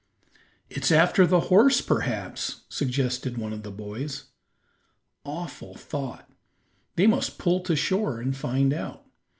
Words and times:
"It's 0.67 0.91
after 0.91 1.27
the 1.27 1.41
horse, 1.53 1.79
perhaps," 1.79 2.61
suggested 2.69 3.37
one 3.37 3.53
of 3.53 3.61
the 3.61 3.69
boys. 3.69 4.23
Awful 5.25 5.75
thought; 5.75 6.27
they 6.95 7.05
must 7.05 7.37
pull 7.37 7.59
to 7.59 7.75
shore 7.75 8.19
and 8.19 8.35
find 8.35 8.73
out. 8.73 9.05